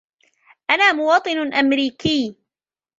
أنا 0.69 0.91
مواطن 0.93 1.53
أمريكي. 1.53 2.35